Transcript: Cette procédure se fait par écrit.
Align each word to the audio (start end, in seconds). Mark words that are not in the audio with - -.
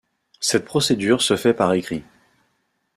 Cette 0.39 0.65
procédure 0.65 1.21
se 1.21 1.35
fait 1.37 1.53
par 1.53 1.73
écrit. 1.73 2.03